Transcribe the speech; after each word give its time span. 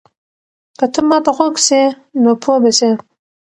که 0.77 0.85
ته 0.93 0.99
ما 1.09 1.17
ته 1.25 1.31
غوږ 1.37 1.55
سې 1.67 1.81
نو 2.21 2.31
پوه 2.41 2.57
به 2.63 2.71
سې. 2.77 2.91